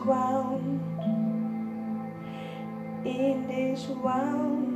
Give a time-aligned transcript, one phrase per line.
[0.00, 0.80] ground
[3.04, 4.67] in this world.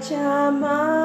[0.00, 0.97] 家吗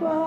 [0.00, 0.25] mama,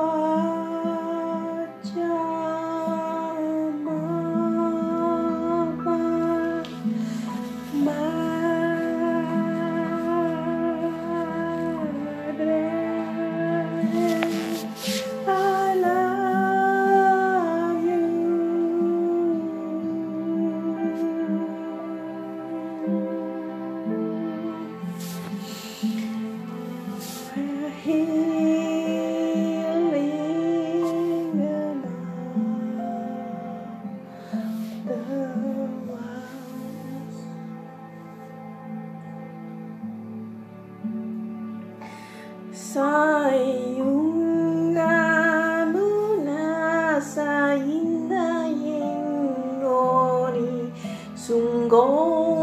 [51.69, 52.38] sungola